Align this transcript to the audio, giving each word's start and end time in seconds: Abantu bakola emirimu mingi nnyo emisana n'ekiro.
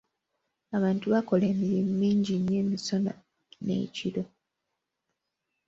Abantu 0.77 1.05
bakola 1.13 1.43
emirimu 1.53 1.91
mingi 2.01 2.33
nnyo 2.37 2.55
emisana 2.63 3.13
n'ekiro. 3.65 4.23